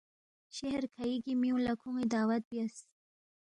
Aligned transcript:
شہر 0.55 0.83
کھئِگی 0.93 1.33
میُونگ 1.41 1.61
لہ 1.65 1.73
کھون٘ی 1.79 2.05
دعوت 2.13 2.43
بیاس 2.49 2.75